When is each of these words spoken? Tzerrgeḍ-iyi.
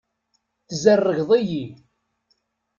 Tzerrgeḍ-iyi. 0.69 1.65